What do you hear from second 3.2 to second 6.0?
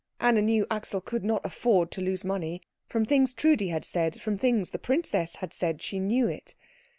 Trudi had said, from things the princess had said, she